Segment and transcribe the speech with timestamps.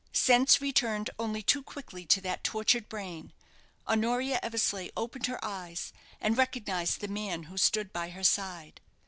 [0.13, 3.31] Sense returned only too quickly to that tortured brain.
[3.87, 8.81] Honoria Eversleigh opened her eyes, and recognized the man who stood by her side.